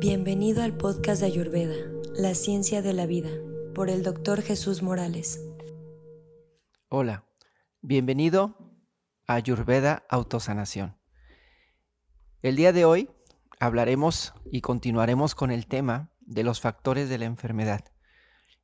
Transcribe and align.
Bienvenido 0.00 0.62
al 0.62 0.78
podcast 0.78 1.20
de 1.20 1.26
Ayurveda, 1.26 1.74
La 2.14 2.34
Ciencia 2.34 2.80
de 2.80 2.94
la 2.94 3.04
Vida, 3.04 3.28
por 3.74 3.90
el 3.90 4.02
doctor 4.02 4.40
Jesús 4.40 4.82
Morales. 4.82 5.38
Hola, 6.88 7.26
bienvenido 7.82 8.56
a 9.26 9.34
Ayurveda 9.34 10.06
Autosanación. 10.08 10.96
El 12.40 12.56
día 12.56 12.72
de 12.72 12.86
hoy 12.86 13.10
hablaremos 13.58 14.32
y 14.50 14.62
continuaremos 14.62 15.34
con 15.34 15.50
el 15.50 15.66
tema 15.66 16.10
de 16.22 16.44
los 16.44 16.62
factores 16.62 17.10
de 17.10 17.18
la 17.18 17.26
enfermedad. 17.26 17.84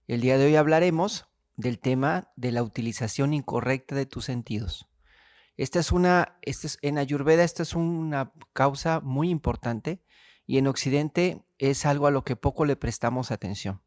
El 0.06 0.22
día 0.22 0.38
de 0.38 0.46
hoy 0.46 0.56
hablaremos 0.56 1.26
del 1.56 1.80
tema 1.80 2.32
de 2.36 2.50
la 2.50 2.62
utilización 2.62 3.34
incorrecta 3.34 3.94
de 3.94 4.06
tus 4.06 4.24
sentidos. 4.24 4.88
Esta 5.58 5.80
es 5.80 5.92
una, 5.92 6.38
esta 6.40 6.66
es, 6.66 6.78
en 6.80 6.96
Ayurveda, 6.96 7.44
esta 7.44 7.62
es 7.62 7.74
una 7.74 8.32
causa 8.54 9.00
muy 9.00 9.28
importante 9.28 10.00
y 10.46 10.58
en 10.58 10.66
Occidente 10.68 11.44
es 11.58 11.84
algo 11.86 12.06
a 12.06 12.10
lo 12.10 12.24
que 12.24 12.36
poco 12.36 12.64
le 12.64 12.76
prestamos 12.76 13.30
atención. 13.30 13.82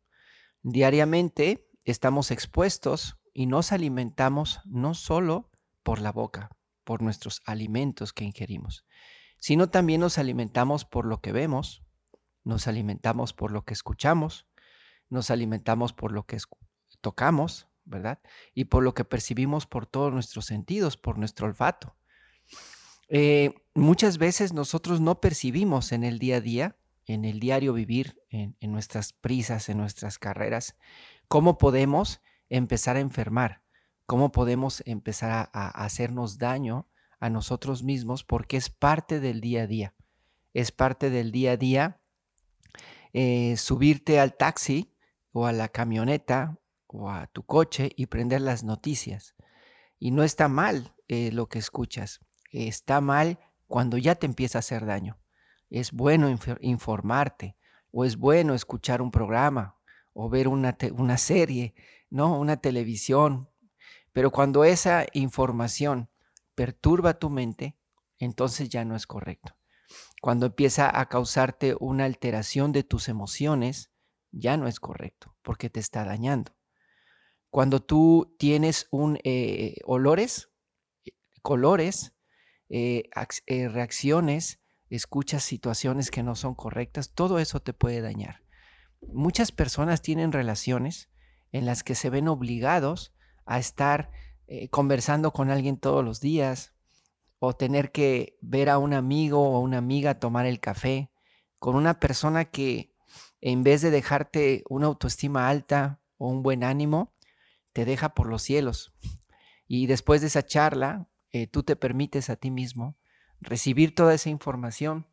Diariamente 0.61 1.67
estamos 1.85 2.31
expuestos 2.31 3.17
y 3.33 3.45
nos 3.45 3.71
alimentamos 3.71 4.59
no 4.65 4.93
solo 4.93 5.49
por 5.83 6.01
la 6.01 6.11
boca, 6.11 6.49
por 6.83 7.01
nuestros 7.01 7.41
alimentos 7.45 8.11
que 8.13 8.25
ingerimos, 8.25 8.85
sino 9.37 9.69
también 9.69 10.01
nos 10.01 10.17
alimentamos 10.17 10.85
por 10.85 11.05
lo 11.05 11.21
que 11.21 11.31
vemos, 11.31 11.83
nos 12.43 12.67
alimentamos 12.67 13.33
por 13.33 13.51
lo 13.51 13.63
que 13.63 13.73
escuchamos, 13.73 14.47
nos 15.09 15.31
alimentamos 15.31 15.93
por 15.93 16.11
lo 16.11 16.25
que 16.25 16.37
tocamos, 17.01 17.67
¿verdad? 17.85 18.19
Y 18.53 18.65
por 18.65 18.83
lo 18.83 18.93
que 18.93 19.05
percibimos 19.05 19.65
por 19.65 19.85
todos 19.85 20.13
nuestros 20.13 20.45
sentidos, 20.45 20.97
por 20.97 21.17
nuestro 21.17 21.47
olfato. 21.47 21.95
Eh, 23.09 23.55
muchas 23.73 24.19
veces 24.19 24.53
nosotros 24.53 25.01
no 25.01 25.19
percibimos 25.19 25.91
en 25.91 26.03
el 26.03 26.19
día 26.19 26.37
a 26.37 26.41
día, 26.41 26.77
en 27.07 27.25
el 27.25 27.39
diario 27.39 27.73
vivir, 27.73 28.21
en, 28.29 28.55
nuestras 28.61 29.13
prisas, 29.13 29.67
en 29.67 29.77
nuestras 29.77 30.19
carreras, 30.19 30.75
cómo 31.27 31.57
podemos 31.57 32.21
empezar 32.49 32.97
a 32.97 32.99
enfermar, 32.99 33.63
cómo 34.05 34.31
podemos 34.31 34.83
empezar 34.85 35.49
a, 35.51 35.83
hacernos 35.83 36.37
daño 36.37 36.87
a 37.19 37.31
nosotros 37.31 37.83
mismos, 37.83 38.23
porque 38.23 38.57
es 38.57 38.69
parte 38.69 39.19
del 39.19 39.41
día 39.41 39.63
a 39.63 39.67
día. 39.67 39.95
Es 40.53 40.71
parte 40.71 41.09
del 41.09 41.31
día 41.31 41.53
a 41.53 41.57
día 41.57 42.01
eh, 43.13 43.57
subirte 43.57 44.19
al 44.19 44.37
taxi 44.37 44.93
o 45.31 45.47
a 45.47 45.51
la 45.51 45.67
camioneta 45.69 46.59
o 46.85 47.09
a 47.09 47.27
tu 47.27 47.43
coche 47.43 47.91
y 47.95 48.05
prender 48.05 48.41
las 48.41 48.63
noticias. 48.63 49.35
Y 49.99 50.11
no 50.11 50.23
está 50.23 50.47
mal 50.47 50.95
eh, 51.07 51.31
lo 51.31 51.49
que 51.49 51.59
escuchas 51.59 52.21
está 52.51 53.01
mal 53.01 53.39
cuando 53.67 53.97
ya 53.97 54.15
te 54.15 54.25
empieza 54.25 54.57
a 54.57 54.59
hacer 54.59 54.85
daño. 54.85 55.17
Es 55.69 55.91
bueno 55.91 56.35
informarte 56.61 57.55
o 57.91 58.05
es 58.05 58.17
bueno 58.17 58.53
escuchar 58.53 59.01
un 59.01 59.11
programa 59.11 59.77
o 60.13 60.29
ver 60.29 60.47
una, 60.47 60.77
una 60.93 61.17
serie, 61.17 61.75
¿no? 62.09 62.39
Una 62.39 62.57
televisión. 62.57 63.49
Pero 64.11 64.31
cuando 64.31 64.63
esa 64.63 65.05
información 65.13 66.09
perturba 66.55 67.19
tu 67.19 67.29
mente, 67.29 67.77
entonces 68.17 68.69
ya 68.69 68.83
no 68.85 68.95
es 68.95 69.07
correcto. 69.07 69.55
Cuando 70.21 70.47
empieza 70.47 70.99
a 70.99 71.07
causarte 71.07 71.75
una 71.79 72.05
alteración 72.05 72.71
de 72.71 72.83
tus 72.83 73.07
emociones, 73.07 73.91
ya 74.31 74.57
no 74.57 74.67
es 74.67 74.79
correcto, 74.79 75.35
porque 75.41 75.69
te 75.69 75.79
está 75.79 76.03
dañando. 76.03 76.53
Cuando 77.49 77.81
tú 77.81 78.35
tienes 78.37 78.87
un, 78.91 79.19
eh, 79.23 79.77
olores, 79.85 80.49
eh, 81.05 81.11
colores, 81.41 82.13
eh, 82.69 83.09
eh, 83.47 83.67
reacciones, 83.67 84.59
escuchas 84.89 85.43
situaciones 85.43 86.11
que 86.11 86.23
no 86.23 86.35
son 86.35 86.55
correctas, 86.55 87.11
todo 87.13 87.39
eso 87.39 87.59
te 87.59 87.73
puede 87.73 88.01
dañar. 88.01 88.43
Muchas 89.01 89.51
personas 89.51 90.01
tienen 90.01 90.31
relaciones 90.31 91.09
en 91.51 91.65
las 91.65 91.83
que 91.83 91.95
se 91.95 92.09
ven 92.09 92.27
obligados 92.27 93.13
a 93.45 93.59
estar 93.59 94.11
eh, 94.47 94.69
conversando 94.69 95.31
con 95.33 95.49
alguien 95.49 95.77
todos 95.77 96.03
los 96.03 96.21
días 96.21 96.73
o 97.39 97.55
tener 97.55 97.91
que 97.91 98.37
ver 98.41 98.69
a 98.69 98.77
un 98.77 98.93
amigo 98.93 99.49
o 99.49 99.59
una 99.59 99.77
amiga 99.77 100.19
tomar 100.19 100.45
el 100.45 100.59
café 100.59 101.11
con 101.57 101.75
una 101.75 101.99
persona 101.99 102.45
que 102.45 102.93
en 103.41 103.63
vez 103.63 103.81
de 103.81 103.91
dejarte 103.91 104.63
una 104.69 104.87
autoestima 104.87 105.49
alta 105.49 105.99
o 106.17 106.27
un 106.27 106.43
buen 106.43 106.63
ánimo, 106.63 107.13
te 107.73 107.85
deja 107.85 108.13
por 108.13 108.27
los 108.27 108.41
cielos. 108.41 108.93
Y 109.67 109.87
después 109.87 110.21
de 110.21 110.27
esa 110.27 110.45
charla, 110.45 111.08
eh, 111.31 111.47
tú 111.47 111.63
te 111.63 111.75
permites 111.75 112.29
a 112.29 112.35
ti 112.35 112.51
mismo 112.51 112.97
recibir 113.41 113.95
toda 113.95 114.13
esa 114.13 114.29
información 114.29 115.07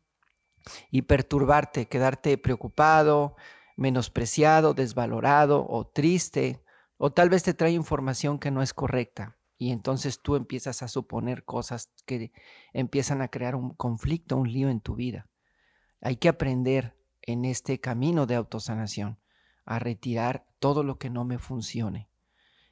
y 0.91 1.03
perturbarte, 1.03 1.87
quedarte 1.87 2.37
preocupado, 2.37 3.35
menospreciado, 3.77 4.73
desvalorado 4.73 5.65
o 5.67 5.87
triste, 5.87 6.63
o 6.97 7.11
tal 7.11 7.29
vez 7.29 7.43
te 7.43 7.53
trae 7.53 7.71
información 7.71 8.39
que 8.39 8.51
no 8.51 8.61
es 8.61 8.73
correcta 8.73 9.37
y 9.57 9.71
entonces 9.71 10.21
tú 10.21 10.35
empiezas 10.35 10.83
a 10.83 10.87
suponer 10.87 11.43
cosas 11.43 11.91
que 12.05 12.31
empiezan 12.73 13.21
a 13.21 13.27
crear 13.27 13.55
un 13.55 13.71
conflicto, 13.71 14.37
un 14.37 14.51
lío 14.51 14.69
en 14.69 14.81
tu 14.81 14.95
vida. 14.95 15.29
Hay 16.01 16.17
que 16.17 16.29
aprender 16.29 16.95
en 17.23 17.43
este 17.43 17.79
camino 17.79 18.27
de 18.27 18.35
autosanación 18.35 19.19
a 19.65 19.79
retirar 19.79 20.47
todo 20.59 20.83
lo 20.83 20.97
que 20.99 21.09
no 21.09 21.25
me 21.25 21.39
funcione. 21.39 22.09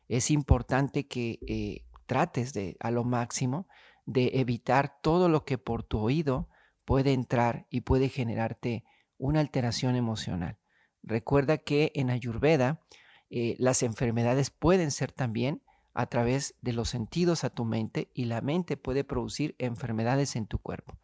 Es 0.07 0.29
importante 0.29 1.07
que 1.07 1.39
eh, 1.47 1.85
trates 2.05 2.53
de 2.53 2.77
a 2.79 2.91
lo 2.91 3.03
máximo 3.03 3.67
de 4.05 4.31
evitar 4.35 4.99
todo 5.01 5.29
lo 5.29 5.45
que 5.45 5.57
por 5.57 5.83
tu 5.83 5.99
oído 5.99 6.47
puede 6.85 7.13
entrar 7.13 7.65
y 7.69 7.81
puede 7.81 8.09
generarte 8.09 8.83
una 9.17 9.39
alteración 9.39 9.95
emocional. 9.95 10.57
Recuerda 11.03 11.57
que 11.57 11.91
en 11.95 12.09
Ayurveda 12.09 12.81
eh, 13.29 13.55
las 13.59 13.83
enfermedades 13.83 14.49
pueden 14.49 14.91
ser 14.91 15.11
también 15.11 15.61
a 15.93 16.07
través 16.07 16.55
de 16.61 16.73
los 16.73 16.89
sentidos 16.89 17.43
a 17.43 17.49
tu 17.49 17.65
mente 17.65 18.11
y 18.13 18.25
la 18.25 18.41
mente 18.41 18.77
puede 18.77 19.03
producir 19.03 19.55
enfermedades 19.57 20.35
en 20.35 20.45
tu 20.45 20.59
cuerpo. 20.59 20.99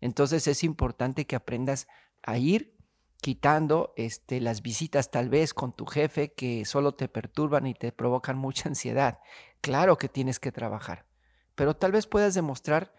Entonces 0.00 0.46
es 0.46 0.62
importante 0.64 1.26
que 1.26 1.34
aprendas 1.36 1.88
a 2.22 2.36
ir 2.38 2.74
quitando 3.20 3.94
este, 3.96 4.40
las 4.40 4.60
visitas 4.60 5.10
tal 5.10 5.30
vez 5.30 5.54
con 5.54 5.72
tu 5.72 5.86
jefe 5.86 6.34
que 6.34 6.66
solo 6.66 6.94
te 6.94 7.08
perturban 7.08 7.66
y 7.66 7.72
te 7.72 7.90
provocan 7.90 8.36
mucha 8.36 8.68
ansiedad. 8.68 9.20
Claro 9.64 9.96
que 9.96 10.10
tienes 10.10 10.40
que 10.40 10.52
trabajar, 10.52 11.06
pero 11.54 11.74
tal 11.74 11.90
vez 11.90 12.06
puedas 12.06 12.34
demostrar 12.34 12.94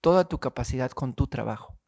toda 0.00 0.28
tu 0.28 0.38
capacidad 0.38 0.92
con 0.92 1.12
tu 1.12 1.26
trabajo, 1.26 1.80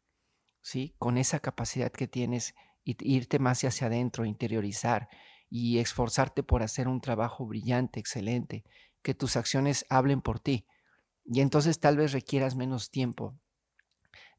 ¿sí? 0.59 0.97
Con 0.99 1.17
esa 1.17 1.39
capacidad 1.39 1.93
que 1.93 2.09
tienes 2.09 2.53
y 2.83 2.97
irte 3.09 3.39
más 3.39 3.63
hacia 3.63 3.87
adentro, 3.87 4.25
interiorizar 4.25 5.07
y 5.49 5.77
esforzarte 5.77 6.43
por 6.43 6.61
hacer 6.61 6.89
un 6.89 6.99
trabajo 6.99 7.45
brillante, 7.45 8.01
excelente, 8.01 8.65
que 9.01 9.13
tus 9.13 9.37
acciones 9.37 9.85
hablen 9.87 10.21
por 10.21 10.41
ti. 10.41 10.67
Y 11.23 11.39
entonces 11.39 11.79
tal 11.79 11.95
vez 11.95 12.11
requieras 12.11 12.57
menos 12.57 12.91
tiempo 12.91 13.39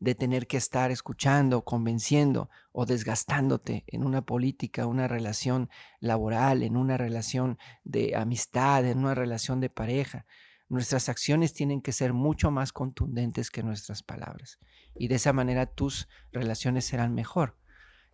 de 0.02 0.16
tener 0.16 0.48
que 0.48 0.56
estar 0.56 0.90
escuchando, 0.90 1.62
convenciendo 1.62 2.50
o 2.72 2.86
desgastándote 2.86 3.84
en 3.86 4.02
una 4.02 4.22
política, 4.22 4.88
una 4.88 5.06
relación 5.06 5.70
laboral, 6.00 6.64
en 6.64 6.76
una 6.76 6.96
relación 6.96 7.56
de 7.84 8.16
amistad, 8.16 8.84
en 8.84 8.98
una 8.98 9.14
relación 9.14 9.60
de 9.60 9.70
pareja. 9.70 10.26
Nuestras 10.68 11.08
acciones 11.08 11.54
tienen 11.54 11.80
que 11.80 11.92
ser 11.92 12.14
mucho 12.14 12.50
más 12.50 12.72
contundentes 12.72 13.48
que 13.48 13.62
nuestras 13.62 14.02
palabras. 14.02 14.58
Y 14.96 15.06
de 15.06 15.14
esa 15.14 15.32
manera 15.32 15.66
tus 15.66 16.08
relaciones 16.32 16.84
serán 16.84 17.14
mejor. 17.14 17.56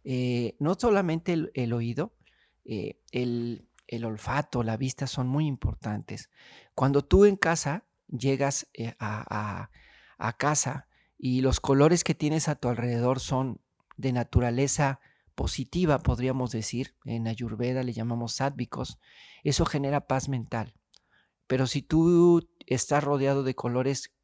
Eh, 0.04 0.56
no 0.58 0.74
solamente 0.74 1.50
el, 1.54 1.72
oído, 1.72 2.14
eh, 2.66 3.00
el, 3.12 3.66
olfato, 4.04 4.62
la 4.62 4.76
vista 4.76 5.06
son 5.06 5.26
muy 5.26 5.46
importantes. 5.46 6.28
Cuando 6.74 7.02
tú 7.02 7.24
en 7.24 7.36
casa 7.36 7.86
llegas 8.08 8.68
eh, 8.74 8.94
a, 8.98 9.70
a 10.18 10.32
casa, 10.36 10.87
y 11.18 11.40
los 11.40 11.58
colores 11.58 12.04
que 12.04 12.14
tienes 12.14 12.48
a 12.48 12.54
tu 12.54 12.68
alrededor 12.68 13.18
son 13.18 13.60
de 13.96 14.12
naturaleza 14.12 15.00
positiva, 15.34 15.98
podríamos 15.98 16.52
decir, 16.52 16.94
en 17.04 17.26
Ayurveda 17.26 17.82
le 17.82 17.92
llamamos 17.92 18.34
sádvicos, 18.34 18.98
eso 19.42 19.66
genera 19.66 20.06
paz 20.06 20.28
mental. 20.28 20.74
Pero 21.48 21.66
si 21.66 21.82
tú 21.82 22.48
estás 22.66 23.02
rodeado 23.02 23.42
de 23.42 23.54
colores, 23.54 24.14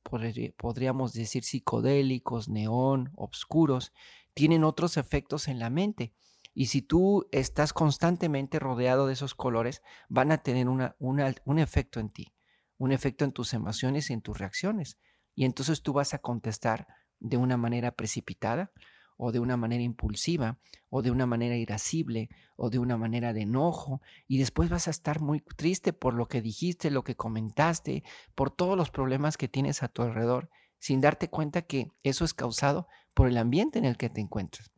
podríamos 0.56 1.12
decir 1.12 1.42
psicodélicos, 1.42 2.48
neón, 2.48 3.12
oscuros, 3.16 3.92
tienen 4.34 4.62
otros 4.62 4.96
efectos 4.96 5.48
en 5.48 5.58
la 5.58 5.70
mente. 5.70 6.14
Y 6.52 6.66
si 6.66 6.82
tú 6.82 7.26
estás 7.32 7.72
constantemente 7.72 8.60
rodeado 8.60 9.06
de 9.06 9.14
esos 9.14 9.34
colores, 9.34 9.82
van 10.08 10.30
a 10.30 10.38
tener 10.38 10.68
un 10.68 11.58
efecto 11.58 11.98
en 11.98 12.10
ti, 12.10 12.34
un 12.76 12.92
efecto 12.92 13.24
en 13.24 13.32
tus 13.32 13.54
emociones 13.54 14.10
y 14.10 14.12
en 14.12 14.20
tus 14.20 14.38
reacciones 14.38 14.98
y 15.34 15.44
entonces 15.44 15.82
tú 15.82 15.92
vas 15.92 16.14
a 16.14 16.18
contestar 16.18 16.86
de 17.20 17.36
una 17.36 17.56
manera 17.56 17.92
precipitada 17.92 18.72
o 19.16 19.32
de 19.32 19.40
una 19.40 19.56
manera 19.56 19.82
impulsiva 19.82 20.58
o 20.90 21.02
de 21.02 21.10
una 21.10 21.26
manera 21.26 21.56
irascible 21.56 22.28
o 22.56 22.70
de 22.70 22.78
una 22.78 22.96
manera 22.96 23.32
de 23.32 23.42
enojo 23.42 24.00
y 24.26 24.38
después 24.38 24.70
vas 24.70 24.88
a 24.88 24.90
estar 24.90 25.20
muy 25.20 25.40
triste 25.40 25.92
por 25.92 26.14
lo 26.14 26.26
que 26.26 26.42
dijiste, 26.42 26.90
lo 26.90 27.04
que 27.04 27.16
comentaste, 27.16 28.02
por 28.34 28.50
todos 28.50 28.76
los 28.76 28.90
problemas 28.90 29.36
que 29.36 29.48
tienes 29.48 29.82
a 29.82 29.88
tu 29.88 30.02
alrededor 30.02 30.50
sin 30.78 31.00
darte 31.00 31.30
cuenta 31.30 31.62
que 31.62 31.90
eso 32.02 32.24
es 32.24 32.34
causado 32.34 32.88
por 33.14 33.28
el 33.28 33.38
ambiente 33.38 33.78
en 33.78 33.84
el 33.84 33.96
que 33.96 34.10
te 34.10 34.20
encuentras. 34.20 34.70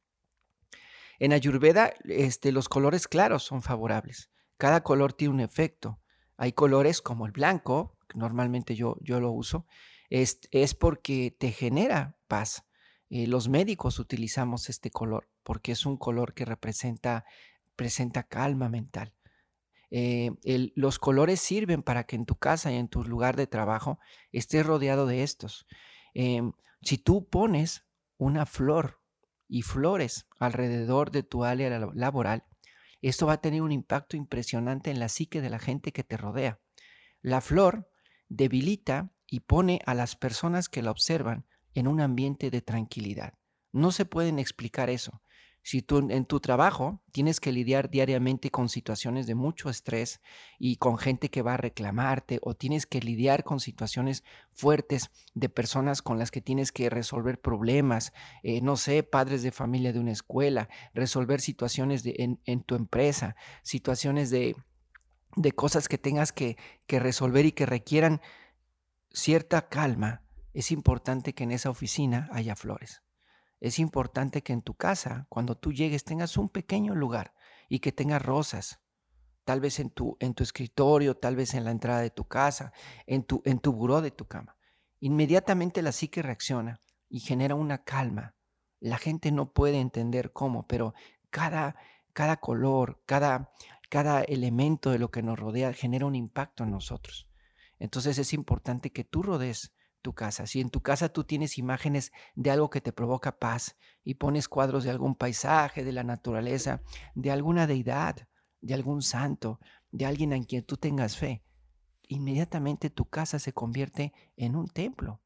En 1.19 1.33
Ayurveda, 1.33 1.95
este, 2.05 2.53
los 2.53 2.69
colores 2.69 3.09
claros 3.09 3.43
son 3.43 3.63
favorables. 3.63 4.31
Cada 4.59 4.83
color 4.83 5.15
tiene 5.15 5.35
un 5.35 5.41
efecto. 5.41 5.99
Hay 6.37 6.53
colores 6.53 7.01
como 7.01 7.27
el 7.27 7.33
blanco, 7.33 7.97
que 8.09 8.19
normalmente 8.19 8.75
yo, 8.75 8.99
yo 9.01 9.19
lo 9.19 9.33
uso, 9.33 9.67
es, 10.11 10.75
porque 10.75 11.35
te 11.39 11.53
genera 11.53 12.17
paz. 12.29 12.65
Eh, 13.09 13.27
los 13.27 13.49
médicos 13.49 13.99
utilizamos 13.99 14.69
este 14.69 14.91
color 14.91 15.29
porque 15.43 15.73
es 15.73 15.87
un 15.87 15.97
color 15.97 16.35
que 16.35 16.45
representa 16.45 17.25
presenta 17.77 18.25
calma 18.25 18.69
mental. 18.69 19.13
Eh, 19.91 20.33
los 20.75 20.99
colores 20.99 21.41
sirven 21.41 21.83
para 21.83 22.05
que 22.05 22.17
en 22.17 22.27
tu 22.27 22.37
casa 22.37 22.73
y 22.73 22.77
en 22.77 22.89
tu 22.89 23.05
lugar 23.05 23.37
de 23.37 23.47
trabajo 23.47 24.01
estés 24.33 24.67
rodeado 24.67 25.07
de 25.07 25.23
estos. 25.23 25.67
Em, 26.15 26.53
si 26.83 26.99
tú 26.99 27.29
pones 27.29 27.87
una 28.17 28.47
flor 28.47 29.01
y 29.49 29.63
flores 29.63 30.27
alrededor 30.41 31.11
de 31.13 31.23
tu 31.23 31.45
área 31.45 31.71
laboral, 31.95 32.45
esto 33.03 33.27
va 33.27 33.35
a 33.35 33.41
tener 33.41 33.63
un 33.63 33.73
impacto 33.73 34.17
impresionante 34.17 34.91
en 34.91 34.99
la 34.99 35.09
psique 35.09 35.41
de 35.41 35.51
la 35.51 35.59
gente 35.59 35.93
que 35.93 36.03
te 36.03 36.17
rodea. 36.17 36.59
La 37.21 37.41
flor 37.41 37.89
debilita 38.29 39.13
y 39.29 39.41
pone 39.41 39.81
a 39.87 39.95
las 39.95 40.17
personas 40.17 40.69
que 40.69 40.83
la 40.83 40.91
observan 40.91 41.47
en 41.75 41.89
un 41.89 42.01
ambiente 42.01 42.51
de 42.51 42.63
tranquilidad. 42.63 43.35
No 43.73 43.93
se 43.93 44.05
pueden 44.05 44.39
explicar 44.39 44.89
eso. 44.91 45.21
Si 45.67 45.83
tú 45.83 45.99
en 46.11 46.27
tu 46.27 46.39
trabajo 46.39 47.03
tienes 47.11 47.41
que 47.41 47.51
lidiar 47.51 47.91
diariamente 47.91 48.53
con 48.53 48.69
situaciones 48.69 49.27
de 49.27 49.35
mucho 49.35 49.69
estrés 49.69 50.21
y 50.61 50.77
con 50.77 50.97
gente 50.97 51.29
que 51.29 51.43
va 51.43 51.55
a 51.55 51.57
reclamarte 51.57 52.39
o 52.43 52.55
tienes 52.55 52.87
que 52.87 53.01
lidiar 53.01 53.43
con 53.43 53.59
situaciones 53.59 54.23
fuertes 54.53 55.11
de 55.35 55.49
personas 55.49 56.03
con 56.03 56.21
las 56.21 56.31
que 56.31 56.41
tienes 56.41 56.71
que 56.71 56.89
resolver 56.89 57.41
problemas, 57.41 58.13
eh, 58.45 58.61
no 58.61 58.77
sé, 58.77 59.03
padres 59.03 59.43
de 59.43 59.51
familia 59.51 59.93
de 59.93 59.99
una 59.99 60.13
escuela, 60.13 60.69
resolver 60.95 61.41
situaciones 61.41 62.05
de, 62.05 62.39
en, 62.45 62.63
tu 62.63 62.77
empresa, 62.77 63.35
situaciones 63.65 64.31
de, 64.31 64.55
de 65.35 65.51
cosas 65.51 65.89
que 65.89 65.99
tengas 65.99 66.31
que, 66.31 66.57
que 66.87 67.01
resolver 67.01 67.45
y 67.45 67.51
que 67.51 67.67
requieran 67.67 68.21
cierta 69.17 69.69
calma, 69.69 70.23
es 70.53 70.71
importante 70.71 71.35
que 71.35 71.45
en 71.45 71.51
esa 71.51 71.71
oficina 71.71 72.29
haya 72.33 72.55
flores. 72.55 73.03
Es 73.61 73.79
importante 73.79 74.43
que 74.43 74.53
en 74.53 74.61
tu 74.61 74.75
casa, 74.75 75.27
cuando 75.31 75.57
tú 75.57 75.73
llegues, 75.73 76.05
tengas 76.05 76.37
un 76.37 76.51
pequeño 76.51 76.95
lugar 76.95 77.33
y 77.71 77.79
que 77.79 77.93
tengas 77.93 78.23
rosas. 78.23 78.79
Tal 79.45 79.61
vez 79.61 79.81
en 79.81 79.89
tu, 79.89 80.19
en 80.21 80.35
tu 80.35 80.43
escritorio, 80.43 81.17
tal 81.17 81.35
vez 81.35 81.55
en 81.55 81.65
la 81.65 81.71
entrada 81.71 82.01
de 82.01 82.11
tu 82.11 82.29
casa, 82.29 82.73
en 83.07 83.25
tu, 83.25 83.41
en 83.47 83.59
tu 83.59 83.73
buró 83.73 84.03
de 84.03 84.11
tu 84.11 84.27
cama. 84.27 84.59
Inmediatamente 85.01 85.81
la 85.81 85.93
psique 85.93 86.21
reacciona 86.21 86.81
y 87.09 87.21
genera 87.21 87.55
una 87.55 87.85
calma. 87.85 88.35
La 88.81 88.99
gente 88.99 89.33
no 89.33 89.53
puede 89.53 89.81
entender 89.81 90.33
cómo, 90.33 90.67
pero 90.67 90.93
cada, 91.31 91.77
cada 92.13 92.37
color, 92.37 93.01
cada, 93.07 93.51
cada 93.89 94.23
elemento 94.23 94.91
de 94.91 94.99
lo 94.99 95.11
que 95.11 95.23
nos 95.23 95.39
rodea 95.39 95.73
genera 95.73 96.05
un 96.05 96.17
impacto 96.17 96.65
en 96.65 96.73
nosotros. 96.73 97.27
Entonces 97.79 98.19
es 98.19 98.33
importante 98.33 98.93
que 98.93 99.05
tú 99.05 99.23
rodees 99.23 99.73
tu 100.03 100.15
casa. 100.15 100.47
Si 100.47 100.61
en 100.61 100.71
tu 100.71 100.83
casa 100.83 101.09
tú 101.09 101.25
tienes 101.25 101.59
imágenes 101.59 102.13
de 102.35 102.51
algo 102.51 102.71
que 102.71 102.81
te 102.81 102.93
provoca 102.93 103.39
paz 103.39 103.77
y 104.05 104.15
pones 104.15 104.49
cuadros 104.49 104.85
de 104.85 104.91
algún 104.91 105.17
paisaje, 105.17 105.85
de 105.85 105.93
la 105.93 106.05
naturaleza, 106.05 106.83
de 107.15 107.33
alguna 107.33 107.67
deidad, 107.67 108.29
de 108.61 108.75
algún 108.75 109.03
santo, 109.03 109.59
de 109.91 110.07
alguien 110.07 110.33
en 110.33 110.45
quien 110.45 110.65
tú 110.65 110.77
tengas 110.77 111.17
fe, 111.17 111.43
inmediatamente 112.09 112.91
tu 112.91 113.07
casa 113.07 113.39
se 113.39 113.53
convierte 113.53 114.13
en 114.37 114.57
un 114.57 114.69
templo. 114.69 115.21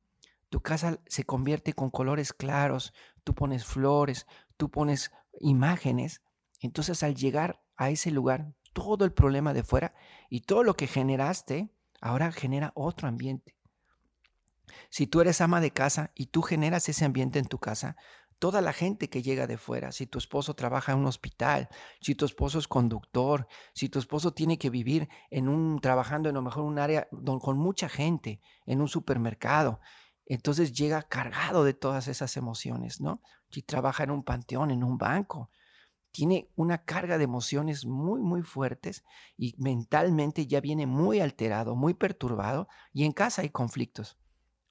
Tu 0.49 0.61
casa 0.61 1.01
se 1.07 1.25
convierte 1.25 1.75
con 1.75 1.91
colores 1.91 2.33
claros, 2.33 2.93
tú 3.23 3.35
pones 3.35 3.65
flores, 3.65 4.27
tú 4.57 4.71
pones 4.71 5.13
imágenes. 5.41 6.23
Entonces 6.59 7.03
al 7.03 7.15
llegar 7.15 7.63
a 7.77 7.91
ese 7.91 8.11
lugar, 8.11 8.55
todo 8.73 9.05
el 9.05 9.13
problema 9.13 9.53
de 9.53 9.63
fuera 9.63 9.95
y 10.29 10.41
todo 10.41 10.65
lo 10.65 10.75
que 10.75 10.87
generaste, 10.87 11.71
ahora 12.01 12.33
genera 12.33 12.73
otro 12.75 13.09
ambiente. 13.09 13.57
Si 14.89 15.07
tú 15.07 15.21
eres 15.21 15.41
ama 15.41 15.61
de 15.61 15.73
casa 15.73 16.13
y 16.15 16.27
tú 16.27 16.43
generas 16.43 16.89
ese 16.89 17.05
ambiente 17.05 17.39
en 17.39 17.47
tu 17.47 17.59
casa, 17.59 17.97
toda 18.39 18.63
la 18.63 18.73
gente 18.73 19.11
que 19.11 19.23
llega 19.23 19.47
de 19.47 19.59
fuera, 19.59 19.93
si 19.93 20.07
tu 20.07 20.19
esposo 20.19 20.55
trabaja 20.55 20.93
en 20.93 20.99
un 20.99 21.07
hospital, 21.07 21.69
si 22.01 22.15
tu 22.15 22.25
esposo 22.25 22.59
es 22.59 22.67
conductor, 22.67 23.47
si 23.75 23.89
tu 23.89 23.99
esposo 23.99 24.33
tiene 24.33 24.59
que 24.59 24.71
vivir 24.71 25.09
en 25.31 25.49
un 25.49 25.81
trabajando 25.81 26.29
en 26.29 26.37
lo 26.37 26.43
mejor 26.43 26.65
un 26.65 26.79
área 26.79 27.09
con 27.41 27.59
mucha 27.59 27.89
gente, 27.89 28.41
en 28.65 28.81
un 28.81 28.89
supermercado, 28.89 29.81
entonces 30.25 30.73
llega 30.73 31.03
cargado 31.03 31.65
de 31.65 31.75
todas 31.75 32.09
esas 32.09 32.37
emociones, 32.37 33.01
¿no? 33.01 33.21
Si 33.51 33.63
trabaja 33.63 34.05
en 34.05 34.11
un 34.11 34.23
panteón, 34.23 34.71
en 34.71 34.85
un 34.85 34.97
banco, 34.97 35.51
tiene 36.13 36.51
una 36.57 36.85
carga 36.85 37.19
de 37.19 37.25
emociones 37.25 37.87
muy, 37.87 38.21
muy 38.21 38.43
fuertes 38.43 39.05
y 39.37 39.55
mentalmente 39.59 40.47
ya 40.47 40.61
viene 40.61 40.87
muy 40.87 41.21
alterado, 41.21 41.77
muy 41.77 41.95
perturbado 41.95 42.69
y 42.93 43.05
en 43.05 43.13
casa 43.13 43.43
hay 43.43 43.51
conflictos. 43.51 44.19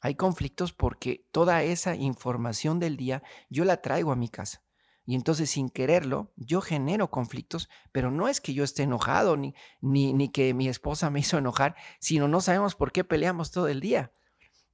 Hay 0.02 0.16
conflictos 0.16 0.72
porque 0.72 1.28
toda 1.32 1.64
esa 1.64 1.96
información 1.96 2.80
del 2.80 2.98
día 2.98 3.22
yo 3.50 3.66
la 3.66 3.82
traigo 3.82 4.12
a 4.12 4.16
mi 4.16 4.30
casa. 4.30 4.64
Y 5.06 5.16
entonces 5.16 5.50
sin 5.50 5.70
quererlo, 5.70 6.32
yo 6.36 6.62
genero 6.62 7.10
conflictos, 7.10 7.68
pero 7.92 8.12
no 8.12 8.28
es 8.28 8.40
que 8.40 8.54
yo 8.54 8.64
esté 8.64 8.84
enojado 8.84 9.38
ni, 9.38 9.56
ni, 9.82 10.14
ni 10.14 10.30
que 10.30 10.54
mi 10.54 10.68
esposa 10.68 11.10
me 11.10 11.20
hizo 11.20 11.38
enojar, 11.38 11.76
sino 12.00 12.28
no 12.28 12.42
sabemos 12.42 12.76
por 12.76 12.92
qué 12.92 13.04
peleamos 13.04 13.52
todo 13.52 13.68
el 13.68 13.80
día. 13.80 14.12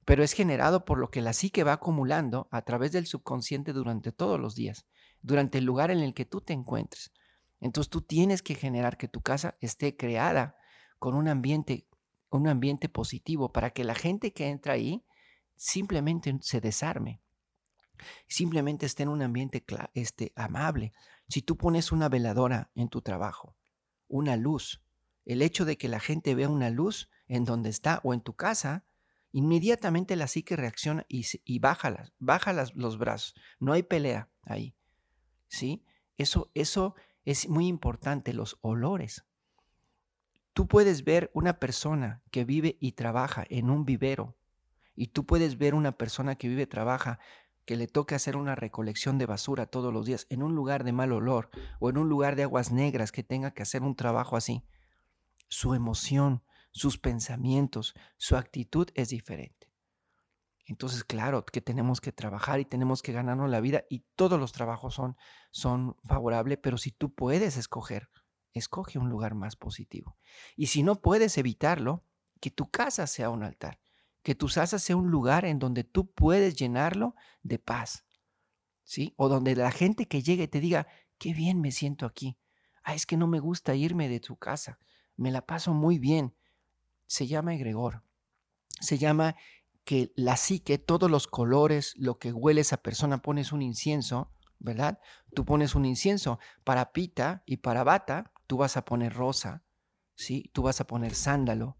Pero 0.06 0.24
es 0.24 0.32
generado 0.32 0.86
por 0.86 0.98
lo 0.98 1.10
que 1.10 1.20
la 1.20 1.34
psique 1.34 1.64
va 1.64 1.74
acumulando 1.74 2.48
a 2.50 2.62
través 2.62 2.92
del 2.92 3.06
subconsciente 3.06 3.74
durante 3.74 4.12
todos 4.12 4.40
los 4.40 4.54
días, 4.54 4.86
durante 5.20 5.58
el 5.58 5.64
lugar 5.64 5.90
en 5.90 5.98
el 5.98 6.14
que 6.14 6.24
tú 6.24 6.40
te 6.40 6.54
encuentres. 6.54 7.12
Entonces 7.60 7.90
tú 7.90 8.00
tienes 8.00 8.40
que 8.40 8.54
generar 8.54 8.96
que 8.96 9.08
tu 9.08 9.20
casa 9.20 9.58
esté 9.60 9.96
creada 9.96 10.56
con 10.98 11.14
un 11.14 11.28
ambiente, 11.28 11.88
un 12.30 12.48
ambiente 12.48 12.88
positivo 12.88 13.52
para 13.52 13.70
que 13.70 13.84
la 13.84 13.94
gente 13.94 14.32
que 14.32 14.48
entra 14.48 14.74
ahí 14.74 15.04
simplemente 15.56 16.38
se 16.40 16.60
desarme. 16.60 17.20
Simplemente 18.28 18.86
esté 18.86 19.02
en 19.02 19.08
un 19.08 19.22
ambiente 19.22 19.64
este, 19.94 20.32
amable. 20.36 20.92
Si 21.28 21.42
tú 21.42 21.56
pones 21.56 21.90
una 21.90 22.08
veladora 22.08 22.70
en 22.76 22.88
tu 22.88 23.02
trabajo, 23.02 23.56
una 24.06 24.36
luz, 24.36 24.82
el 25.24 25.42
hecho 25.42 25.64
de 25.64 25.76
que 25.76 25.88
la 25.88 25.98
gente 25.98 26.36
vea 26.36 26.48
una 26.48 26.70
luz 26.70 27.10
en 27.26 27.44
donde 27.44 27.70
está 27.70 28.00
o 28.04 28.14
en 28.14 28.20
tu 28.20 28.34
casa, 28.34 28.84
inmediatamente 29.32 30.16
la 30.16 30.26
psique 30.26 30.56
reacciona 30.56 31.04
y, 31.08 31.26
y 31.44 31.58
baja, 31.58 32.12
baja 32.18 32.52
los 32.74 32.98
brazos. 32.98 33.34
No 33.58 33.72
hay 33.72 33.82
pelea 33.82 34.30
ahí. 34.42 34.74
¿Sí? 35.48 35.84
Eso, 36.16 36.50
eso 36.54 36.94
es 37.24 37.48
muy 37.48 37.66
importante, 37.66 38.32
los 38.32 38.58
olores. 38.62 39.24
Tú 40.52 40.66
puedes 40.66 41.04
ver 41.04 41.30
una 41.34 41.58
persona 41.58 42.22
que 42.30 42.44
vive 42.44 42.78
y 42.80 42.92
trabaja 42.92 43.44
en 43.50 43.68
un 43.68 43.84
vivero 43.84 44.36
y 44.94 45.08
tú 45.08 45.26
puedes 45.26 45.58
ver 45.58 45.74
una 45.74 45.92
persona 45.92 46.36
que 46.36 46.48
vive, 46.48 46.66
trabaja, 46.66 47.18
que 47.66 47.76
le 47.76 47.88
toque 47.88 48.14
hacer 48.14 48.36
una 48.36 48.54
recolección 48.54 49.18
de 49.18 49.26
basura 49.26 49.66
todos 49.66 49.92
los 49.92 50.06
días 50.06 50.26
en 50.30 50.42
un 50.42 50.54
lugar 50.54 50.84
de 50.84 50.92
mal 50.92 51.12
olor 51.12 51.50
o 51.80 51.90
en 51.90 51.98
un 51.98 52.08
lugar 52.08 52.36
de 52.36 52.44
aguas 52.44 52.72
negras 52.72 53.12
que 53.12 53.22
tenga 53.22 53.52
que 53.52 53.62
hacer 53.62 53.82
un 53.82 53.96
trabajo 53.96 54.36
así. 54.36 54.64
Su 55.48 55.74
emoción, 55.74 56.42
sus 56.76 56.98
pensamientos, 56.98 57.94
su 58.16 58.36
actitud 58.36 58.88
es 58.94 59.08
diferente. 59.08 59.70
Entonces, 60.66 61.04
claro 61.04 61.44
que 61.44 61.60
tenemos 61.60 62.00
que 62.00 62.12
trabajar 62.12 62.58
y 62.60 62.64
tenemos 62.64 63.02
que 63.02 63.12
ganarnos 63.12 63.48
la 63.48 63.60
vida 63.60 63.84
y 63.88 64.04
todos 64.16 64.38
los 64.38 64.52
trabajos 64.52 64.94
son, 64.94 65.16
son 65.52 65.96
favorables, 66.04 66.58
pero 66.62 66.76
si 66.76 66.90
tú 66.90 67.14
puedes 67.14 67.56
escoger, 67.56 68.10
escoge 68.52 68.98
un 68.98 69.08
lugar 69.08 69.34
más 69.34 69.54
positivo. 69.54 70.18
Y 70.56 70.66
si 70.66 70.82
no 70.82 71.00
puedes 71.00 71.38
evitarlo, 71.38 72.04
que 72.40 72.50
tu 72.50 72.70
casa 72.70 73.06
sea 73.06 73.30
un 73.30 73.44
altar 73.44 73.80
que 74.26 74.34
tu 74.34 74.48
casa 74.48 74.80
sea 74.80 74.96
un 74.96 75.08
lugar 75.12 75.44
en 75.44 75.60
donde 75.60 75.84
tú 75.84 76.10
puedes 76.10 76.56
llenarlo 76.56 77.14
de 77.44 77.60
paz, 77.60 78.04
¿sí? 78.82 79.14
O 79.16 79.28
donde 79.28 79.54
la 79.54 79.70
gente 79.70 80.08
que 80.08 80.20
llegue 80.20 80.48
te 80.48 80.58
diga, 80.58 80.88
qué 81.16 81.32
bien 81.32 81.60
me 81.60 81.70
siento 81.70 82.06
aquí. 82.06 82.36
Ah, 82.82 82.96
es 82.96 83.06
que 83.06 83.16
no 83.16 83.28
me 83.28 83.38
gusta 83.38 83.76
irme 83.76 84.08
de 84.08 84.18
tu 84.18 84.36
casa, 84.36 84.80
me 85.14 85.30
la 85.30 85.46
paso 85.46 85.74
muy 85.74 86.00
bien. 86.00 86.34
Se 87.06 87.26
llama 87.26 87.54
egregor, 87.54 88.02
se 88.80 88.98
llama 88.98 89.36
que 89.84 90.12
la 90.16 90.36
psique, 90.36 90.78
todos 90.78 91.10
los 91.10 91.28
colores, 91.28 91.94
lo 91.96 92.18
que 92.18 92.32
huele 92.32 92.62
esa 92.62 92.78
persona, 92.78 93.22
pones 93.22 93.52
un 93.52 93.62
incienso, 93.62 94.32
¿verdad? 94.58 94.98
Tú 95.34 95.44
pones 95.44 95.74
un 95.74 95.84
incienso 95.84 96.40
para 96.64 96.92
pita 96.92 97.44
y 97.46 97.58
para 97.58 97.84
bata, 97.84 98.32
tú 98.46 98.56
vas 98.56 98.76
a 98.76 98.84
poner 98.84 99.14
rosa, 99.14 99.62
¿sí? 100.16 100.50
Tú 100.52 100.62
vas 100.62 100.80
a 100.80 100.86
poner 100.86 101.14
sándalo, 101.14 101.78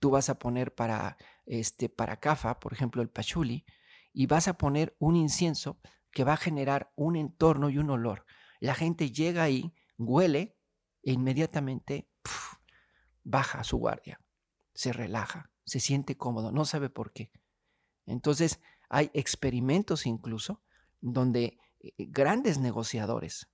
tú 0.00 0.10
vas 0.10 0.28
a 0.28 0.38
poner 0.38 0.74
para, 0.74 1.16
este, 1.46 1.88
para 1.88 2.20
cafa, 2.20 2.60
por 2.60 2.72
ejemplo, 2.72 3.00
el 3.00 3.08
pachuli, 3.08 3.64
y 4.12 4.26
vas 4.26 4.48
a 4.48 4.58
poner 4.58 4.94
un 4.98 5.16
incienso 5.16 5.80
que 6.10 6.24
va 6.24 6.34
a 6.34 6.38
generar 6.38 6.92
un 6.96 7.16
entorno 7.16 7.70
y 7.70 7.78
un 7.78 7.90
olor. 7.90 8.26
La 8.60 8.74
gente 8.74 9.10
llega 9.10 9.42
ahí, 9.42 9.74
huele 9.98 10.56
e 11.02 11.12
inmediatamente 11.12 12.08
baja 13.24 13.64
su 13.64 13.78
guardia, 13.78 14.20
se 14.76 14.92
relaja, 14.92 15.50
se 15.64 15.80
siente 15.80 16.16
cómodo, 16.16 16.52
no 16.52 16.64
sabe 16.64 16.90
por 16.90 17.12
qué. 17.12 17.32
Entonces, 18.04 18.60
hay 18.88 19.10
experimentos 19.14 20.06
incluso 20.06 20.62
donde 21.00 21.58
eh, 21.80 21.92
grandes 21.98 22.58
negociadores 22.58 23.48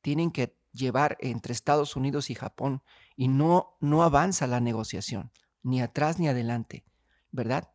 tienen 0.00 0.30
que 0.30 0.56
llevar 0.72 1.18
entre 1.20 1.52
Estados 1.52 1.96
Unidos 1.96 2.30
y 2.30 2.34
Japón 2.34 2.82
y 3.16 3.28
no, 3.28 3.76
no 3.80 4.04
avanza 4.04 4.46
la 4.46 4.60
negociación, 4.60 5.32
ni 5.62 5.82
atrás 5.82 6.18
ni 6.18 6.28
adelante, 6.28 6.84
¿verdad? 7.32 7.72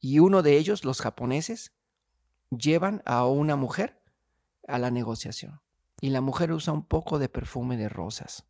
Y 0.00 0.20
uno 0.20 0.42
de 0.42 0.56
ellos, 0.56 0.84
los 0.84 1.00
japoneses, 1.00 1.72
llevan 2.50 3.02
a 3.04 3.26
una 3.26 3.56
mujer 3.56 4.00
a 4.68 4.78
la 4.78 4.90
negociación 4.90 5.60
y 6.00 6.10
la 6.10 6.20
mujer 6.20 6.52
usa 6.52 6.72
un 6.72 6.84
poco 6.84 7.18
de 7.18 7.28
perfume 7.28 7.76
de 7.76 7.88
rosas. 7.88 8.46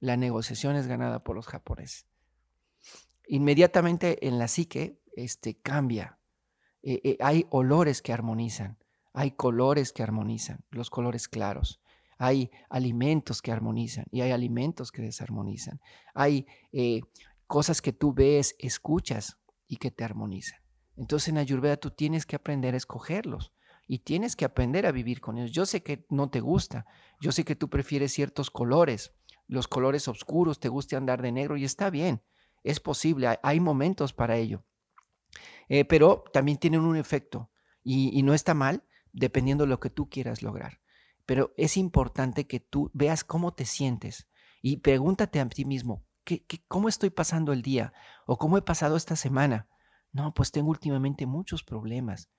La 0.00 0.16
negociación 0.16 0.74
es 0.74 0.88
ganada 0.88 1.22
por 1.22 1.36
los 1.36 1.46
japoneses. 1.46 2.06
Inmediatamente 3.26 4.26
en 4.26 4.38
la 4.38 4.48
psique 4.48 5.00
este, 5.14 5.58
cambia. 5.60 6.18
Eh, 6.82 7.00
eh, 7.02 7.16
hay 7.20 7.46
olores 7.50 8.02
que 8.02 8.12
armonizan, 8.12 8.78
hay 9.12 9.32
colores 9.32 9.92
que 9.92 10.02
armonizan, 10.02 10.64
los 10.70 10.90
colores 10.90 11.28
claros. 11.28 11.80
Hay 12.18 12.50
alimentos 12.70 13.42
que 13.42 13.52
armonizan 13.52 14.06
y 14.10 14.22
hay 14.22 14.30
alimentos 14.30 14.90
que 14.90 15.02
desarmonizan. 15.02 15.80
Hay 16.14 16.46
eh, 16.72 17.00
cosas 17.46 17.82
que 17.82 17.92
tú 17.92 18.14
ves, 18.14 18.54
escuchas 18.58 19.38
y 19.66 19.76
que 19.76 19.90
te 19.90 20.04
armonizan. 20.04 20.60
Entonces 20.96 21.28
en 21.28 21.38
Ayurveda 21.38 21.76
tú 21.76 21.90
tienes 21.90 22.24
que 22.24 22.36
aprender 22.36 22.74
a 22.74 22.78
escogerlos 22.78 23.52
y 23.86 24.00
tienes 24.00 24.34
que 24.34 24.44
aprender 24.44 24.86
a 24.86 24.92
vivir 24.92 25.20
con 25.20 25.38
ellos. 25.38 25.52
Yo 25.52 25.66
sé 25.66 25.82
que 25.82 26.06
no 26.08 26.30
te 26.30 26.40
gusta, 26.40 26.86
yo 27.20 27.32
sé 27.32 27.44
que 27.44 27.56
tú 27.56 27.68
prefieres 27.68 28.12
ciertos 28.12 28.50
colores, 28.50 29.12
los 29.46 29.68
colores 29.68 30.08
oscuros, 30.08 30.58
te 30.58 30.68
gusta 30.68 30.96
andar 30.96 31.22
de 31.22 31.32
negro 31.32 31.56
y 31.56 31.64
está 31.64 31.90
bien, 31.90 32.22
es 32.66 32.80
posible, 32.80 33.38
hay, 33.42 33.60
momentos 33.60 34.12
para 34.12 34.36
ello. 34.36 34.64
Eh, 35.68 35.84
pero 35.84 36.24
también 36.32 36.58
tienen 36.58 36.80
un 36.80 36.96
efecto 36.96 37.50
y, 37.82 38.22
no 38.24 38.34
está 38.34 38.54
mal 38.54 38.82
dependiendo 39.12 39.64
de 39.64 39.70
lo 39.70 39.78
que 39.78 39.88
tú 39.88 40.10
quieras 40.10 40.42
lograr. 40.42 40.80
Pero 41.26 41.54
es 41.56 41.76
importante 41.76 42.46
que 42.46 42.58
tú 42.58 42.90
veas 42.92 43.22
cómo 43.22 43.54
te 43.54 43.64
sientes 43.64 44.28
y 44.62 44.78
pregúntate 44.78 45.38
a 45.38 45.48
ti 45.48 45.64
mismo, 45.64 46.04
¿qué, 46.24 46.44
cómo 46.66 46.88
estoy 46.88 47.10
pasando 47.10 47.52
el 47.52 47.62
día? 47.62 47.92
¿O 48.26 48.36
cómo 48.36 48.58
he 48.58 48.62
pasado 48.62 48.96
esta 48.96 49.14
semana? 49.14 49.68
No, 50.12 50.34
pues 50.34 50.50
tengo 50.50 50.70
últimamente 50.70 51.24
muchos 51.24 51.62
problemas. 51.62 52.30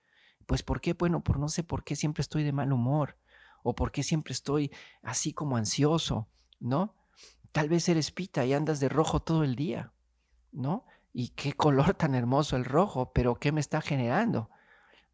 Pues 0.46 0.62
¿por 0.62 0.82
qué? 0.82 0.92
Bueno, 0.92 1.24
por 1.24 1.40
no 1.40 1.48
sé 1.48 1.64
por 1.64 1.86
qué 1.86 1.96
siempre 1.96 2.22
estoy 2.22 2.44
de 2.44 2.52
mal 2.52 2.74
humor 2.74 3.18
o 3.64 3.76
por 3.76 3.92
qué 3.94 4.04
siempre 4.04 4.34
estoy 4.34 4.72
así 5.02 5.32
como 5.32 5.56
ansioso, 5.56 6.28
¿no? 6.60 6.96
Tal 7.54 7.70
vez 7.70 7.88
eres 7.88 8.12
pita 8.12 8.46
y 8.46 8.54
andas 8.54 8.82
de 8.82 8.90
rojo 8.90 9.22
todo 9.22 9.44
el 9.44 9.56
día, 9.56 9.94
¿no? 10.58 10.86
Y 11.14 11.30
qué 11.30 11.54
color 11.54 11.94
tan 11.94 12.16
hermoso 12.16 12.58
el 12.58 12.66
rojo, 12.66 13.12
pero 13.14 13.36
¿qué 13.36 13.52
me 13.52 13.62
está 13.62 13.82
generando? 13.82 14.50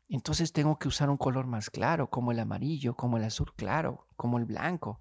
Entonces 0.10 0.54
tengo 0.54 0.80
que 0.80 0.88
usar 0.88 1.10
un 1.10 1.18
color 1.18 1.46
más 1.46 1.70
claro, 1.70 2.10
como 2.10 2.32
el 2.32 2.40
amarillo, 2.40 2.96
como 2.96 3.18
el 3.18 3.24
azul 3.24 3.54
claro, 3.56 4.08
como 4.16 4.38
el 4.38 4.46
blanco. 4.46 5.00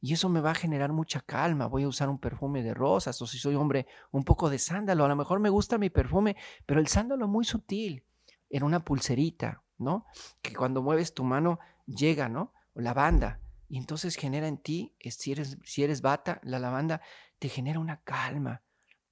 Y 0.00 0.12
eso 0.12 0.28
me 0.28 0.40
va 0.40 0.52
a 0.52 0.54
generar 0.54 0.92
mucha 0.92 1.20
calma. 1.20 1.66
Voy 1.66 1.82
a 1.82 1.88
usar 1.88 2.08
un 2.08 2.18
perfume 2.18 2.62
de 2.62 2.72
rosas 2.72 3.20
o 3.20 3.26
si 3.26 3.38
soy 3.38 3.56
hombre, 3.56 3.86
un 4.12 4.24
poco 4.24 4.48
de 4.48 4.58
sándalo. 4.58 5.04
A 5.04 5.08
lo 5.08 5.16
mejor 5.16 5.40
me 5.40 5.48
gusta 5.48 5.76
mi 5.76 5.90
perfume, 5.90 6.36
pero 6.66 6.80
el 6.80 6.86
sándalo 6.86 7.26
muy 7.26 7.44
sutil, 7.44 8.04
en 8.48 8.62
una 8.62 8.80
pulserita, 8.80 9.62
¿no? 9.76 10.06
Que 10.40 10.54
cuando 10.54 10.82
mueves 10.82 11.14
tu 11.14 11.24
mano 11.24 11.58
llega, 11.86 12.28
¿no? 12.28 12.52
O 12.74 12.80
lavanda. 12.80 13.40
Y 13.68 13.76
entonces 13.76 14.16
genera 14.16 14.48
en 14.48 14.58
ti, 14.58 14.94
si 15.10 15.32
eres, 15.32 15.58
si 15.64 15.82
eres 15.82 16.00
bata, 16.00 16.40
la 16.42 16.58
lavanda 16.58 17.00
te 17.38 17.48
genera 17.48 17.80
una 17.80 18.00
calma 18.02 18.62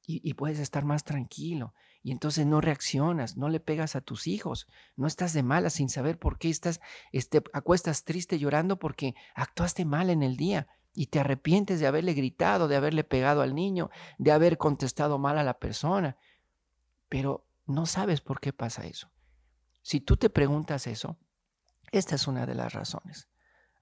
y, 0.08 0.34
puedes 0.34 0.60
estar 0.60 0.84
más 0.84 1.02
tranquilo 1.02 1.74
y 2.02 2.12
entonces 2.12 2.46
no 2.46 2.60
reaccionas, 2.60 3.36
no 3.36 3.48
le 3.48 3.58
pegas 3.58 3.96
a 3.96 4.00
tus 4.00 4.28
hijos, 4.28 4.68
no 4.94 5.08
estás 5.08 5.32
de 5.32 5.42
mala 5.42 5.68
sin 5.68 5.88
saber 5.88 6.18
por 6.18 6.38
qué 6.38 6.48
estás, 6.48 6.80
este, 7.10 7.42
acuestas 7.52 8.04
triste 8.04 8.38
llorando 8.38 8.78
porque 8.78 9.16
actuaste 9.34 9.84
mal 9.84 10.10
en 10.10 10.22
el 10.22 10.36
día 10.36 10.68
y 10.94 11.06
te 11.06 11.18
arrepientes 11.18 11.80
de 11.80 11.88
haberle 11.88 12.14
gritado, 12.14 12.68
de 12.68 12.76
haberle 12.76 13.02
pegado 13.02 13.42
al 13.42 13.54
niño, 13.54 13.90
de 14.18 14.30
haber 14.30 14.58
contestado 14.58 15.18
mal 15.18 15.38
a 15.38 15.44
la 15.44 15.58
persona, 15.58 16.16
pero 17.08 17.44
no 17.66 17.86
sabes 17.86 18.20
por 18.20 18.40
qué 18.40 18.52
pasa 18.52 18.86
eso. 18.86 19.10
Si 19.82 20.00
tú 20.00 20.16
te 20.16 20.30
preguntas 20.30 20.86
eso, 20.86 21.18
esta 21.90 22.14
es 22.14 22.28
una 22.28 22.46
de 22.46 22.54
las 22.54 22.72
razones. 22.72 23.28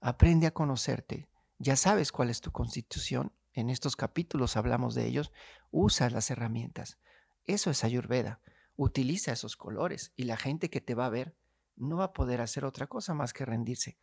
Aprende 0.01 0.47
a 0.47 0.51
conocerte. 0.51 1.29
Ya 1.59 1.75
sabes 1.75 2.11
cuál 2.11 2.29
es 2.29 2.41
tu 2.41 2.51
constitución. 2.51 3.31
En 3.55 3.69
estos 3.69 3.95
capítulos 3.95 4.57
hablamos 4.57 4.95
de 4.95 5.07
ellos. 5.07 5.31
Usa 5.71 6.09
las 6.09 6.29
herramientas. 6.29 6.99
Eso 7.45 7.71
es 7.71 7.85
Ayurveda. 7.85 8.41
Utiliza 8.75 9.31
esos 9.31 9.55
colores 9.55 10.11
y 10.17 10.25
la 10.25 10.35
gente 10.35 10.69
que 10.69 10.81
te 10.81 10.93
va 10.93 11.05
a 11.05 11.09
ver 11.09 11.37
no 11.77 11.97
va 11.97 12.05
a 12.05 12.13
poder 12.13 12.41
hacer 12.41 12.65
otra 12.65 12.87
cosa 12.87 13.13
más 13.13 13.31
que 13.31 13.45
rendirse. 13.45 13.97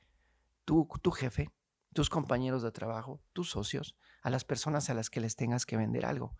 Tú, 0.64 0.88
tu 1.02 1.10
jefe, 1.10 1.50
tus 1.92 2.08
compañeros 2.08 2.62
de 2.62 2.72
trabajo, 2.72 3.20
tus 3.34 3.50
socios, 3.50 3.98
a 4.22 4.30
las 4.30 4.44
personas 4.44 4.88
a 4.88 4.94
las 4.94 5.10
que 5.10 5.20
les 5.20 5.36
tengas 5.36 5.66
que 5.66 5.76
vender 5.76 6.06
algo. 6.06 6.34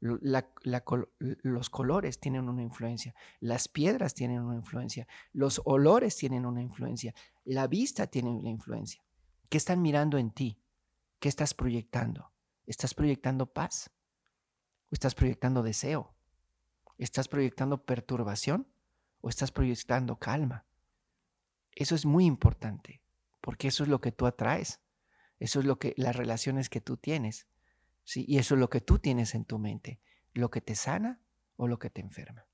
los 0.00 1.70
colores 1.70 2.18
tienen 2.18 2.48
una 2.48 2.62
influencia, 2.62 3.14
las 3.38 3.68
piedras 3.68 4.14
tienen 4.14 4.40
una 4.40 4.56
influencia, 4.56 5.06
los 5.32 5.62
olores 5.64 6.16
tienen 6.16 6.46
una 6.46 6.62
influencia, 6.62 7.14
la 7.44 7.68
vista 7.68 8.08
tiene 8.08 8.30
una 8.30 8.50
influencia. 8.50 9.04
¿Qué 9.48 9.58
están 9.58 9.82
mirando 9.82 10.18
en 10.18 10.32
ti? 10.32 10.60
¿Qué 11.20 11.28
estás 11.28 11.54
proyectando? 11.54 12.32
¿Estás 12.66 12.94
proyectando 12.94 13.46
paz? 13.46 13.90
¿O 14.90 14.92
estás 14.92 15.14
proyectando 15.14 15.62
deseo? 15.62 16.14
¿Estás 16.98 17.28
proyectando 17.28 17.84
perturbación 17.84 18.66
o 19.20 19.28
estás 19.28 19.52
proyectando 19.52 20.18
calma? 20.18 20.66
Eso 21.72 21.94
es 21.94 22.04
muy 22.04 22.26
importante, 22.26 23.00
porque 23.40 23.68
eso 23.68 23.84
es 23.84 23.88
lo 23.88 24.00
que 24.00 24.12
tú 24.12 24.26
atraes. 24.26 24.80
Eso 25.38 25.60
es 25.60 25.66
lo 25.66 25.78
que 25.78 25.94
las 25.96 26.14
relaciones 26.16 26.68
que 26.68 26.80
tú 26.80 26.96
tienes. 26.96 27.46
¿sí? 28.04 28.24
Y 28.28 28.38
eso 28.38 28.54
es 28.54 28.60
lo 28.60 28.68
que 28.68 28.80
tú 28.80 28.98
tienes 28.98 29.34
en 29.34 29.44
tu 29.44 29.58
mente, 29.58 30.00
lo 30.34 30.50
que 30.50 30.60
te 30.60 30.74
sana 30.74 31.20
o 31.56 31.66
lo 31.66 31.78
que 31.78 31.90
te 31.90 32.00
enferma. 32.00 32.46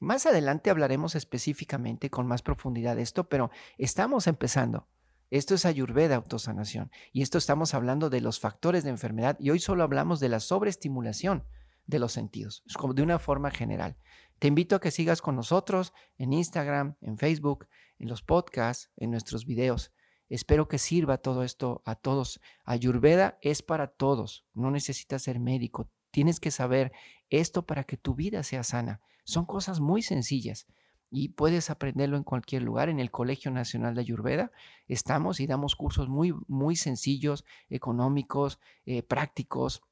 Más 0.00 0.26
adelante 0.26 0.70
hablaremos 0.70 1.14
específicamente 1.14 2.10
con 2.10 2.26
más 2.26 2.42
profundidad 2.42 2.96
de 2.96 3.02
esto, 3.02 3.28
pero 3.28 3.50
estamos 3.78 4.26
empezando. 4.26 4.86
Esto 5.30 5.54
es 5.54 5.64
Ayurveda 5.64 6.16
autosanación 6.16 6.90
y 7.12 7.22
esto 7.22 7.38
estamos 7.38 7.74
hablando 7.74 8.10
de 8.10 8.20
los 8.20 8.40
factores 8.40 8.84
de 8.84 8.90
enfermedad 8.90 9.36
y 9.40 9.50
hoy 9.50 9.58
solo 9.58 9.82
hablamos 9.82 10.20
de 10.20 10.28
la 10.28 10.40
sobreestimulación 10.40 11.44
de 11.86 11.98
los 11.98 12.12
sentidos, 12.12 12.62
de 12.94 13.02
una 13.02 13.18
forma 13.18 13.50
general. 13.50 13.96
Te 14.38 14.48
invito 14.48 14.76
a 14.76 14.80
que 14.80 14.90
sigas 14.90 15.22
con 15.22 15.36
nosotros 15.36 15.92
en 16.18 16.32
Instagram, 16.32 16.96
en 17.00 17.18
Facebook, 17.18 17.68
en 17.98 18.08
los 18.08 18.22
podcasts, 18.22 18.90
en 18.96 19.10
nuestros 19.10 19.46
videos. 19.46 19.92
Espero 20.28 20.68
que 20.68 20.78
sirva 20.78 21.18
todo 21.18 21.42
esto 21.42 21.82
a 21.84 21.94
todos. 21.94 22.40
Ayurveda 22.64 23.38
es 23.42 23.62
para 23.62 23.88
todos, 23.88 24.46
no 24.54 24.70
necesitas 24.70 25.22
ser 25.22 25.40
médico. 25.40 25.90
Tienes 26.10 26.40
que 26.40 26.50
saber 26.50 26.92
esto 27.28 27.66
para 27.66 27.84
que 27.84 27.96
tu 27.96 28.14
vida 28.14 28.42
sea 28.42 28.62
sana. 28.62 29.00
Son 29.24 29.46
cosas 29.46 29.80
muy 29.80 30.02
sencillas 30.02 30.66
y 31.14 31.28
puedes 31.28 31.70
aprenderlo 31.70 32.16
en 32.16 32.24
cualquier 32.24 32.62
lugar. 32.62 32.88
En 32.88 32.98
el 32.98 33.12
Colegio 33.12 33.52
Nacional 33.52 33.94
de 33.94 34.00
Ayurveda 34.00 34.50
estamos 34.88 35.38
y 35.38 35.46
damos 35.46 35.76
cursos 35.76 36.08
muy, 36.08 36.34
muy 36.48 36.74
sencillos, 36.74 37.44
económicos, 37.68 38.58
eh, 38.84 39.04
prácticos 39.04 39.82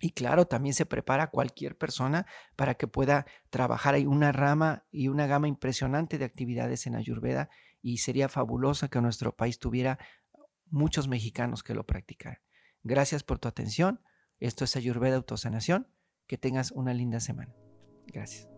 y 0.00 0.10
claro, 0.10 0.46
también 0.46 0.74
se 0.74 0.84
prepara 0.84 1.30
cualquier 1.30 1.78
persona 1.78 2.26
para 2.56 2.74
que 2.74 2.88
pueda 2.88 3.26
trabajar. 3.48 3.94
Hay 3.94 4.06
una 4.06 4.32
rama 4.32 4.84
y 4.90 5.06
una 5.08 5.26
gama 5.26 5.46
impresionante 5.46 6.18
de 6.18 6.24
actividades 6.24 6.86
en 6.88 6.96
Ayurveda 6.96 7.48
y 7.80 7.98
sería 7.98 8.28
fabuloso 8.28 8.90
que 8.90 9.00
nuestro 9.00 9.36
país 9.36 9.60
tuviera 9.60 9.98
muchos 10.68 11.06
mexicanos 11.06 11.62
que 11.62 11.74
lo 11.74 11.86
practicaran. 11.86 12.40
Gracias 12.82 13.22
por 13.22 13.38
tu 13.38 13.46
atención. 13.46 14.00
Esto 14.40 14.64
es 14.64 14.74
Ayurveda 14.74 15.16
Autosanación. 15.16 15.88
Que 16.26 16.36
tengas 16.36 16.72
una 16.72 16.92
linda 16.92 17.20
semana. 17.20 17.54
Gracias. 18.08 18.48